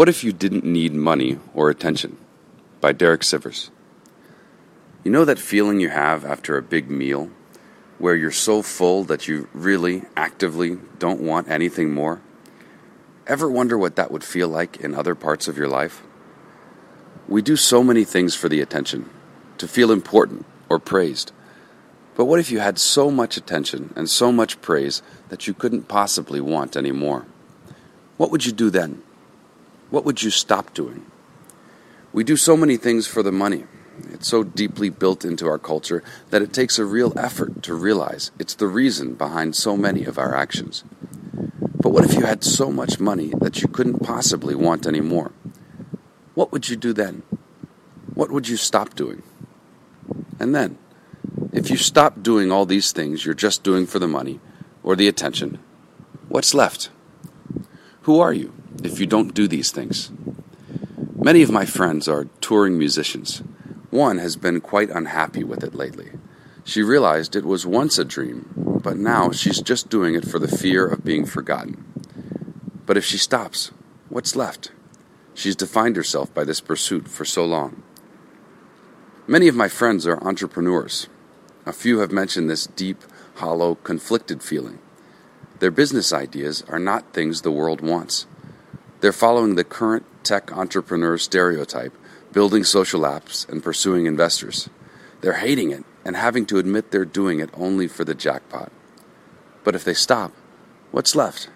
What 0.00 0.08
if 0.08 0.24
you 0.24 0.32
didn't 0.32 0.64
need 0.64 0.94
money 0.94 1.38
or 1.52 1.68
attention? 1.68 2.16
By 2.80 2.92
Derek 2.92 3.20
Sivers. 3.20 3.68
You 5.04 5.10
know 5.10 5.26
that 5.26 5.38
feeling 5.38 5.78
you 5.78 5.90
have 5.90 6.24
after 6.24 6.56
a 6.56 6.62
big 6.62 6.88
meal 6.88 7.28
where 7.98 8.14
you're 8.16 8.30
so 8.30 8.62
full 8.62 9.04
that 9.04 9.28
you 9.28 9.46
really 9.52 10.04
actively 10.16 10.78
don't 10.98 11.20
want 11.20 11.50
anything 11.50 11.92
more? 11.92 12.22
Ever 13.26 13.50
wonder 13.50 13.76
what 13.76 13.96
that 13.96 14.10
would 14.10 14.24
feel 14.24 14.48
like 14.48 14.78
in 14.78 14.94
other 14.94 15.14
parts 15.14 15.48
of 15.48 15.58
your 15.58 15.68
life? 15.68 16.02
We 17.28 17.42
do 17.42 17.56
so 17.56 17.84
many 17.84 18.04
things 18.04 18.34
for 18.34 18.48
the 18.48 18.62
attention, 18.62 19.10
to 19.58 19.68
feel 19.68 19.92
important 19.92 20.46
or 20.70 20.78
praised. 20.78 21.32
But 22.14 22.24
what 22.24 22.40
if 22.40 22.50
you 22.50 22.60
had 22.60 22.78
so 22.78 23.10
much 23.10 23.36
attention 23.36 23.92
and 23.94 24.08
so 24.08 24.32
much 24.32 24.62
praise 24.62 25.02
that 25.28 25.46
you 25.46 25.52
couldn't 25.52 25.88
possibly 25.88 26.40
want 26.40 26.74
any 26.74 26.90
more? 26.90 27.26
What 28.16 28.30
would 28.30 28.46
you 28.46 28.52
do 28.52 28.70
then? 28.70 29.02
What 29.90 30.04
would 30.04 30.22
you 30.22 30.30
stop 30.30 30.72
doing? 30.72 31.04
We 32.12 32.22
do 32.22 32.36
so 32.36 32.56
many 32.56 32.76
things 32.76 33.08
for 33.08 33.24
the 33.24 33.32
money. 33.32 33.64
It's 34.12 34.28
so 34.28 34.44
deeply 34.44 34.88
built 34.88 35.24
into 35.24 35.46
our 35.48 35.58
culture 35.58 36.02
that 36.30 36.42
it 36.42 36.52
takes 36.52 36.78
a 36.78 36.84
real 36.84 37.12
effort 37.18 37.62
to 37.64 37.74
realize 37.74 38.30
it's 38.38 38.54
the 38.54 38.68
reason 38.68 39.14
behind 39.14 39.56
so 39.56 39.76
many 39.76 40.04
of 40.04 40.16
our 40.16 40.34
actions. 40.34 40.84
But 41.74 41.90
what 41.90 42.04
if 42.04 42.14
you 42.14 42.24
had 42.24 42.44
so 42.44 42.70
much 42.70 43.00
money 43.00 43.32
that 43.40 43.62
you 43.62 43.68
couldn't 43.68 44.00
possibly 44.00 44.54
want 44.54 44.86
any 44.86 45.00
more? 45.00 45.32
What 46.34 46.52
would 46.52 46.68
you 46.68 46.76
do 46.76 46.92
then? 46.92 47.22
What 48.14 48.30
would 48.30 48.48
you 48.48 48.56
stop 48.56 48.94
doing? 48.94 49.24
And 50.38 50.54
then, 50.54 50.78
if 51.52 51.68
you 51.68 51.76
stop 51.76 52.22
doing 52.22 52.52
all 52.52 52.64
these 52.64 52.92
things 52.92 53.24
you're 53.24 53.34
just 53.34 53.64
doing 53.64 53.86
for 53.86 53.98
the 53.98 54.08
money 54.08 54.40
or 54.82 54.94
the 54.94 55.08
attention, 55.08 55.58
what's 56.28 56.54
left? 56.54 56.90
Who 58.02 58.20
are 58.20 58.32
you 58.32 58.52
if 58.84 58.98
you 58.98 59.06
don't 59.06 59.34
do 59.34 59.46
these 59.46 59.70
things? 59.70 60.10
Many 61.16 61.42
of 61.42 61.50
my 61.50 61.66
friends 61.66 62.08
are 62.08 62.28
touring 62.40 62.78
musicians. 62.78 63.42
One 63.90 64.18
has 64.18 64.36
been 64.36 64.60
quite 64.60 64.90
unhappy 64.90 65.44
with 65.44 65.62
it 65.62 65.74
lately. 65.74 66.12
She 66.64 66.82
realized 66.82 67.34
it 67.34 67.44
was 67.44 67.66
once 67.66 67.98
a 67.98 68.04
dream, 68.04 68.48
but 68.82 68.96
now 68.96 69.30
she's 69.30 69.60
just 69.60 69.90
doing 69.90 70.14
it 70.14 70.26
for 70.26 70.38
the 70.38 70.48
fear 70.48 70.86
of 70.86 71.04
being 71.04 71.26
forgotten. 71.26 71.84
But 72.86 72.96
if 72.96 73.04
she 73.04 73.18
stops, 73.18 73.70
what's 74.08 74.36
left? 74.36 74.72
She's 75.34 75.56
defined 75.56 75.96
herself 75.96 76.32
by 76.32 76.44
this 76.44 76.60
pursuit 76.60 77.08
for 77.08 77.24
so 77.24 77.44
long. 77.44 77.82
Many 79.26 79.48
of 79.48 79.54
my 79.54 79.68
friends 79.68 80.06
are 80.06 80.22
entrepreneurs. 80.22 81.08
A 81.66 81.72
few 81.72 81.98
have 82.00 82.10
mentioned 82.10 82.48
this 82.48 82.66
deep, 82.66 83.04
hollow, 83.36 83.74
conflicted 83.76 84.42
feeling. 84.42 84.78
Their 85.60 85.70
business 85.70 86.12
ideas 86.12 86.64
are 86.68 86.78
not 86.78 87.12
things 87.12 87.42
the 87.42 87.52
world 87.52 87.80
wants. 87.80 88.26
They're 89.00 89.12
following 89.12 89.54
the 89.54 89.64
current 89.64 90.04
tech 90.24 90.52
entrepreneur 90.52 91.16
stereotype, 91.16 91.96
building 92.32 92.64
social 92.64 93.00
apps 93.00 93.48
and 93.48 93.62
pursuing 93.62 94.04
investors. 94.04 94.68
They're 95.22 95.34
hating 95.34 95.70
it 95.70 95.84
and 96.04 96.16
having 96.16 96.44
to 96.46 96.58
admit 96.58 96.90
they're 96.90 97.06
doing 97.06 97.40
it 97.40 97.48
only 97.54 97.88
for 97.88 98.04
the 98.04 98.14
jackpot. 98.14 98.70
But 99.64 99.74
if 99.74 99.84
they 99.84 99.94
stop, 99.94 100.32
what's 100.90 101.16
left? 101.16 101.48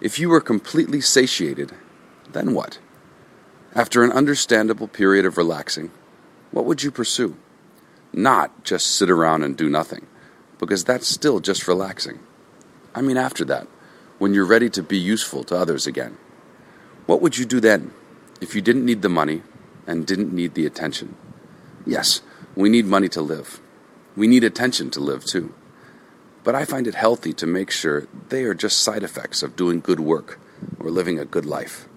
If 0.00 0.18
you 0.18 0.28
were 0.28 0.40
completely 0.40 1.00
satiated, 1.00 1.72
then 2.32 2.54
what? 2.54 2.78
After 3.74 4.02
an 4.02 4.10
understandable 4.10 4.88
period 4.88 5.26
of 5.26 5.36
relaxing, 5.36 5.92
what 6.50 6.64
would 6.64 6.82
you 6.82 6.90
pursue? 6.90 7.36
Not 8.12 8.64
just 8.64 8.96
sit 8.96 9.10
around 9.10 9.44
and 9.44 9.56
do 9.56 9.68
nothing, 9.68 10.06
because 10.58 10.82
that's 10.82 11.06
still 11.06 11.38
just 11.38 11.68
relaxing. 11.68 12.18
I 12.94 13.02
mean, 13.02 13.16
after 13.16 13.44
that, 13.44 13.68
when 14.18 14.34
you're 14.34 14.44
ready 14.44 14.70
to 14.70 14.82
be 14.82 14.98
useful 14.98 15.44
to 15.44 15.56
others 15.56 15.86
again. 15.86 16.16
What 17.08 17.22
would 17.22 17.38
you 17.38 17.46
do 17.46 17.58
then 17.58 17.92
if 18.38 18.54
you 18.54 18.60
didn't 18.60 18.84
need 18.84 19.00
the 19.00 19.08
money 19.08 19.40
and 19.86 20.06
didn't 20.06 20.30
need 20.30 20.52
the 20.52 20.66
attention? 20.66 21.16
Yes, 21.86 22.20
we 22.54 22.68
need 22.68 22.84
money 22.84 23.08
to 23.08 23.22
live. 23.22 23.60
We 24.14 24.26
need 24.28 24.44
attention 24.44 24.90
to 24.90 25.00
live 25.00 25.24
too. 25.24 25.54
But 26.44 26.54
I 26.54 26.66
find 26.66 26.86
it 26.86 26.94
healthy 26.94 27.32
to 27.32 27.46
make 27.46 27.70
sure 27.70 28.06
they 28.28 28.44
are 28.44 28.52
just 28.52 28.80
side 28.80 29.02
effects 29.02 29.42
of 29.42 29.56
doing 29.56 29.80
good 29.80 30.00
work 30.00 30.38
or 30.78 30.90
living 30.90 31.18
a 31.18 31.24
good 31.24 31.46
life. 31.46 31.88